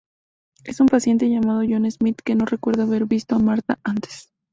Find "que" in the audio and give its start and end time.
2.25-2.33